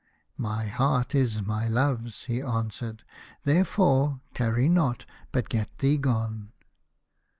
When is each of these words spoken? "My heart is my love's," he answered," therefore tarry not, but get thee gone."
"My 0.55 0.65
heart 0.65 1.13
is 1.13 1.43
my 1.43 1.67
love's," 1.67 2.23
he 2.23 2.41
answered," 2.41 3.03
therefore 3.45 4.21
tarry 4.33 4.67
not, 4.67 5.05
but 5.31 5.47
get 5.47 5.77
thee 5.77 5.97
gone." 5.99 6.53